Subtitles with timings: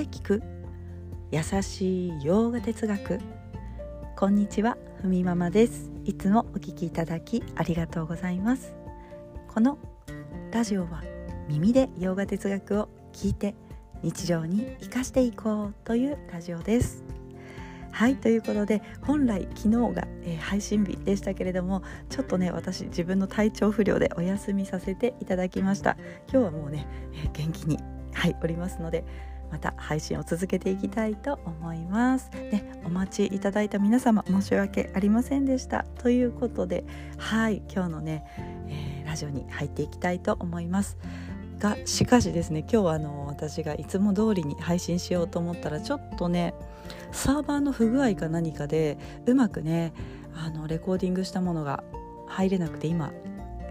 [0.00, 0.42] で聞く。
[1.30, 3.20] 優しい洋画哲学。
[4.16, 5.90] こんにちはふみママです。
[6.06, 8.72] いつもお聞きいただきありがとうございます。
[9.46, 9.76] この
[10.52, 11.02] ラジオは
[11.48, 13.54] 耳で洋画哲学を聞いて
[14.02, 17.04] 日常に生かしていこうというラジオです。
[17.92, 25.98] はいということで本来昨日が、えー、配信日でしたけれどもちょっとね私自分の体調不良でお休みさせていただきました。
[26.32, 27.78] 今日はもうね、えー、元気に
[28.14, 29.04] はいおりますので
[29.50, 32.30] また配信を続けていきたいと思います。
[32.30, 36.84] ね、お待ちいただいた皆様申し訳ありませんでしたということで
[37.18, 38.24] はい今日のね、
[38.68, 40.98] えー、ラジオに入っていきたいと思います。
[41.60, 46.54] がしかしですね今日はあの私がいつも通りに配信しようと思ったらちょっとね
[47.12, 49.92] サーバーの不具合か何かでうまくね
[50.34, 51.84] あのレコーディングしたものが
[52.26, 53.12] 入れなくて今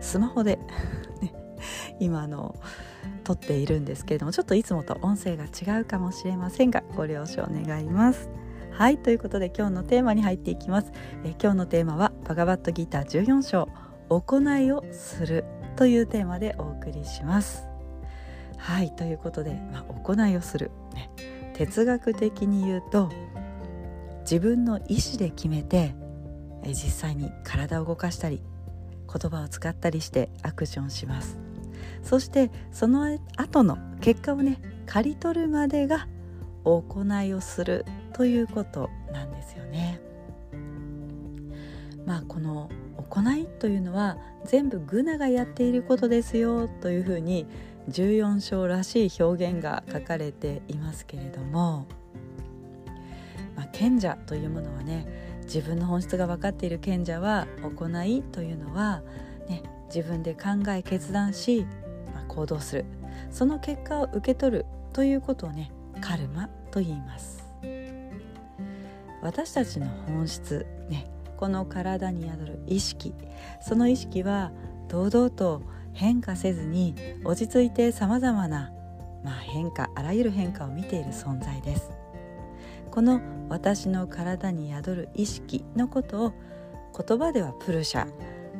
[0.00, 0.58] スマホで
[1.22, 1.32] ね、
[2.00, 2.56] 今あの
[3.26, 8.30] 撮っているんですけれどもちょっといつもと音声が違うかもしれませんがご了承願います。
[8.70, 10.92] はいということで今日のテーマに入っていきます。
[11.24, 13.68] え今日のテーマはバガバットギター14章
[14.10, 17.66] 行いをするというテーマでお送りします。
[18.58, 21.10] はいということで、まあ、行いをする、ね、
[21.54, 23.10] 哲学的に言うと
[24.20, 25.96] 自分の意思で決めて
[26.64, 28.40] 実際に体を動かしたり
[29.12, 31.45] 言葉を使ったりしてアクションします
[32.02, 36.08] そしてその後の結果をね刈り取るまでが
[36.64, 40.00] 行いをするということなんですよね。
[42.04, 47.46] まあこの行いというのは全部グナがやっていることですよというふうに
[47.88, 51.86] 14章らしい表現が書かれていますけれども、
[53.56, 55.06] まあ、賢者というものはね
[55.44, 59.02] 自分の本質が分かっている賢者は行いというのは、
[59.48, 61.66] ね、自分で考え決断し、
[62.14, 62.84] まあ、行動する。
[63.30, 65.70] その結果を受け取るということをね
[66.00, 67.44] カルマと言います。
[69.22, 73.14] 私たちの本質ねこの体に宿る意識。
[73.60, 74.52] その意識は
[74.88, 75.62] 堂々と
[75.92, 76.94] 変化せずに
[77.24, 78.70] 落ち着いてさまざまな、
[79.24, 81.90] ま、変化あらゆる変化を見ている存在です。
[82.90, 86.32] この私の体に宿る意識のことを
[86.96, 88.06] 言葉ではプルシャ。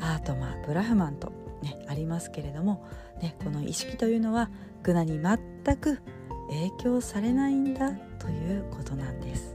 [0.00, 2.84] アートマブラフマンと、ね、ありますけれども、
[3.20, 4.50] ね、この意識というのは
[4.82, 6.00] グナに全く
[6.48, 9.54] 影響されないんだということなんです、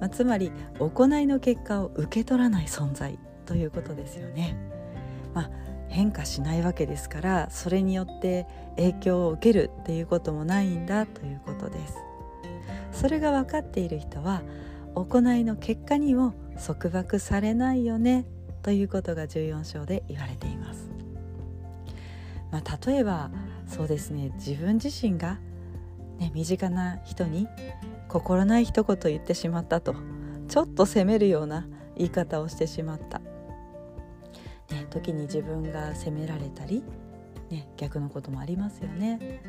[0.00, 4.56] まあ、つまり行いの結果を受け取らない存在ということですよね、
[5.34, 5.50] まあ、
[5.88, 8.46] 変化しないわけですからそれによって
[8.76, 11.94] 影響を受けるっていうこともないんだということです。
[12.96, 14.42] それが分かっている人は
[14.94, 18.24] 行いの結果にも束縛されないよね
[18.66, 20.90] ということが14章で言われています、
[22.50, 23.30] まあ、例えば
[23.68, 25.38] そうですね自分自身が、
[26.18, 27.46] ね、身近な人に
[28.08, 29.94] 心ない一言言ってしまったと
[30.48, 33.20] ちょっと責めるような言い方をしてしまった
[34.70, 36.82] ね、時に自分が責められたり、
[37.50, 39.40] ね、逆のこともありますよね。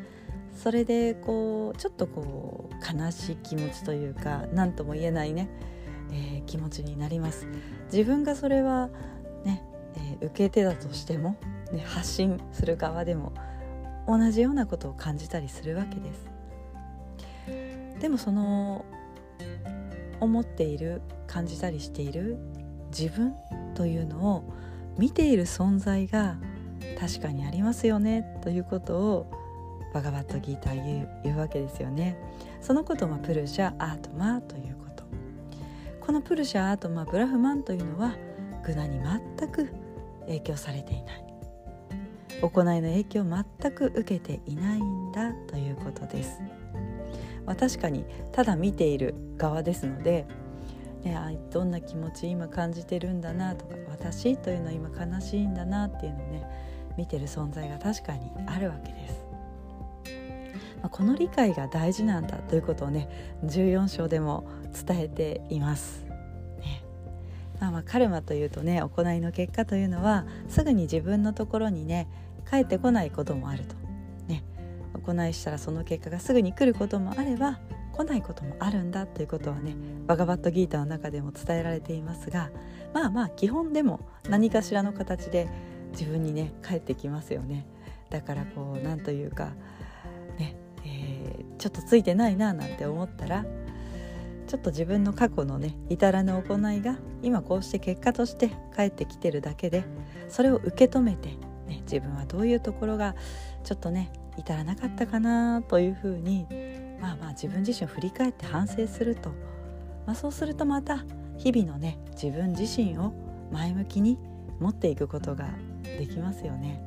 [0.54, 5.50] それでこうちょっとこう悲しい気持ちというか何とも言えないね、
[6.12, 7.48] えー、気持ちになります。
[7.92, 8.90] 自分がそれは
[9.44, 9.64] ね、
[9.96, 11.36] えー、受け手だとしても、
[11.72, 13.34] ね、発信する側でも
[14.08, 16.38] 同じようなことを感じたりするわけです。
[18.00, 18.86] でもその
[20.20, 22.38] 思っている感じたりしている
[22.98, 23.36] 自分
[23.76, 24.44] というのを
[24.98, 26.38] 見ている存在が
[27.00, 29.32] 確かにありますよねということを
[29.94, 32.18] バガバットギーター言う言うわけですよね
[32.62, 34.76] そのことをプルシャアートマという
[36.18, 38.16] のプルシャアートマブラフマンというのは
[38.66, 39.00] グナに
[39.38, 39.70] 全く
[40.22, 41.24] 影響されていない
[42.42, 46.40] 行いの影響を全く受けていないんだということです、
[47.46, 50.26] まあ、確かにただ見ている側ですので、
[51.52, 56.44] どんな気持ち今感じてるんだなとか私というのは今悲しいんだなっていうのをね
[56.98, 59.28] 見てる存在が確かにあるわけです。
[60.82, 64.48] まあ、この理解が大事なんだということをね14章でも
[64.88, 66.07] 伝えています。
[67.60, 72.08] まあ、まあカルマというとね行いの結果というのはすぐに自分のところにね
[72.50, 73.76] 帰ってこないこともあると。
[74.28, 74.44] ね、
[75.06, 77.60] 行いしたらその結果がすぐに来ることもあれば
[77.94, 79.76] 来ないこともあるんだということはね
[80.06, 82.52] バガバットギーターの中でも伝えられていますが
[82.94, 85.50] まあまあ基本でも何かしらの形で
[85.92, 87.66] 自分にね返ってきますよね
[88.10, 89.52] だからこうなんというか
[90.38, 90.56] ね、
[90.86, 93.46] えー、ちょっとついてないななんて思ったら
[94.48, 99.84] ちょっと自分の過去のね至らぬ行いが今こうして結果として返ってきてるだけで
[100.30, 101.30] それを受け止めて、
[101.68, 103.16] ね、自分はどういうところが
[103.64, 106.48] ちょっとね至らなかったかなというふうに
[107.02, 109.32] まあまあ自分自身を振り返って反省すると、
[110.06, 111.06] まあ、そうするとまた
[111.38, 113.14] 日々のね自分自身を
[113.52, 114.18] 前向きに
[114.60, 115.50] 持っていくことが
[115.84, 116.87] できますよね。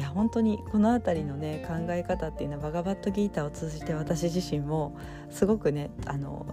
[0.00, 4.96] いや本当にこの辺りのね考え方っていうのはバガバットギーターを通じて私自身も
[5.28, 6.46] すごくねあの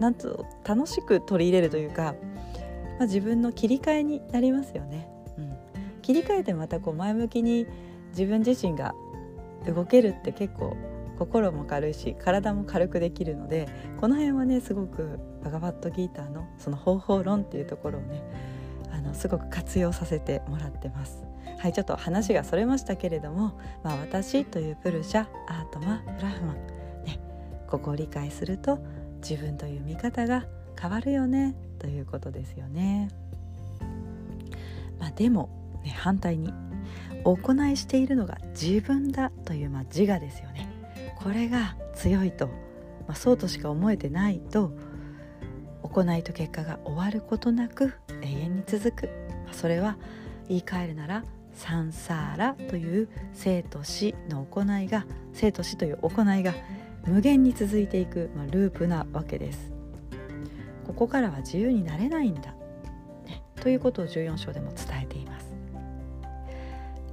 [0.00, 2.16] なんと楽しく取り入れるというか、
[2.98, 5.08] まあ、自分の切り替えになりますよね。
[5.38, 5.56] うん、
[6.02, 7.68] 切り替えてまたこう前向きに
[8.10, 8.96] 自分自身が
[9.72, 10.76] 動けるって結構
[11.20, 13.68] 心も軽いし体も軽くできるので
[14.00, 18.24] この辺はねすごくバガバットギーターのその方法論っていうところをね
[18.98, 21.24] あのすごく活用させてもらってます。
[21.58, 26.56] はいちょっと話がそれましたけれども、まあ、私というプルシャアートマブラフマン、
[27.04, 27.18] ね、
[27.68, 28.78] ここを理解すると
[29.20, 30.46] 自分という見方が
[30.80, 33.08] 変わるよねということですよね。
[35.00, 35.48] まあ、でも、
[35.84, 36.52] ね、反対に
[37.24, 40.68] 行いしているのが自分だという、まあ、自我ですよね。
[41.16, 42.52] これが強いと、ま
[43.08, 44.72] あ、そうとしか思えてないと
[45.82, 47.94] 行いと結果が終わることなく
[48.38, 49.08] 遠に続く、
[49.52, 49.96] それは
[50.48, 51.24] 言い換えるなら
[51.54, 56.54] サンサーラという生と死の行いが生と死という行いが
[57.06, 59.72] 無限に続いていく、まあ、ループなわけです。
[60.86, 62.54] ここからは自由になれないんだ、
[63.26, 65.48] ね、ということを14章でも伝えています。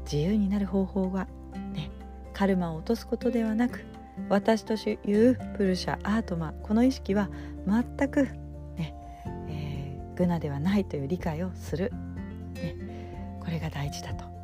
[0.04, 1.28] 自由になる方法は、
[1.74, 1.90] ね、
[2.34, 3.84] カルマを落とすことではなく
[4.30, 7.30] 私というプルシャアートマこの意識は
[7.68, 8.30] 全く、
[10.16, 11.92] グナではないという理解をする、
[12.56, 12.76] ね、
[13.40, 14.36] これが大事だと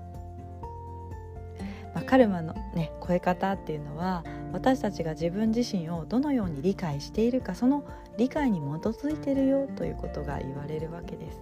[1.94, 4.24] まあ、カルマのね超え方っていうのは
[4.54, 7.84] 私たちが自分自身をどのように理解しているかその
[8.18, 11.42] 理解に基づいてるよということが言われるわけです。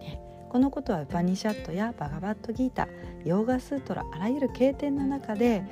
[0.00, 2.88] ね、このことはウパニシャットやバガバットギータ
[3.24, 5.62] ヨーガスートラあらゆる経典の中で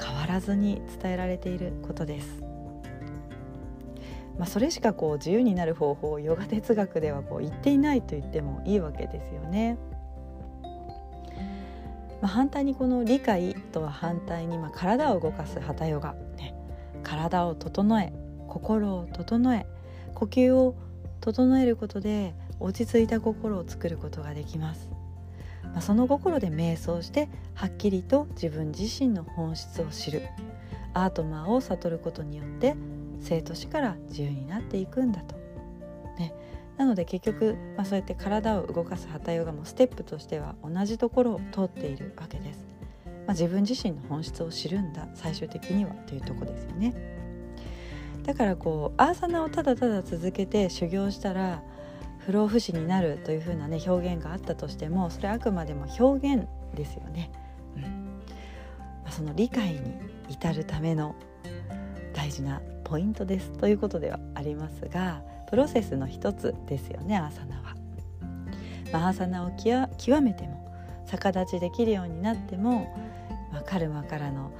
[0.00, 2.51] 変わらずに伝えられていることです。
[4.38, 9.78] まあ、それしかこう自由になる方法をヨガ哲学ではこう言っていないと言ってもいいわけですよね。
[12.22, 16.54] まあ、反対にこの理解とは反対に、まあ、体を動かすハタヨガ、ね、
[17.02, 18.12] 体を整え
[18.46, 19.66] 心を整え
[20.14, 20.76] 呼吸を
[21.20, 24.88] 整えることで落ち着いた心を作ることができます、
[25.64, 30.22] まあ、その心で瞑想してはっきりと自分自身の本質を知る
[30.94, 32.76] アートマーを悟ることによって
[33.22, 35.36] 生と死から自由になっていくんだと、
[36.18, 36.34] ね、
[36.76, 42.64] なので結局、まあ、そうやって体を動かすハタヨガもステップとしては同じところを通っているわけです。
[43.26, 46.94] まあ、自分自身の本質を知るんだ最終的にはというとこですよね。
[48.24, 51.62] だからこうアーサナをただただ続けて修行したら
[52.18, 57.30] 不老不死になるというふうなね表現があったとしてもそれはあくまでも表現ですよね。
[57.76, 59.80] うんまあ、その理解に
[60.28, 61.14] 至るための
[62.12, 62.60] 大事な
[62.92, 67.74] ポイントですということではありますがプロセスの一つですよねアーサナは。
[68.92, 70.70] まあ、アーサナを極めても
[71.06, 72.94] 逆立ちできるようになっても、
[73.50, 74.52] まあ、カルマからの、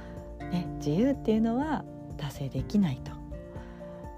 [0.51, 1.85] ね、自由っていうのは
[2.17, 3.11] 達成できないと。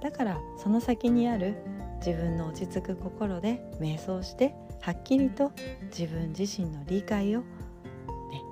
[0.01, 1.57] だからその先にある
[1.97, 5.51] 自分の落ち着く心で瞑想してはっきりと
[5.87, 7.45] 自分自身の理解を、ね、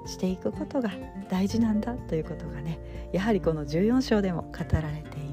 [0.08, 0.92] していくことが
[1.30, 2.80] 大事なんだということがね
[3.14, 5.33] やはりこの14章でも語られています